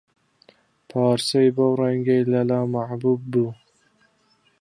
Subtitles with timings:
[0.89, 3.49] پارچەی بەو ڕەنگەی لەلا مەحبووب بوو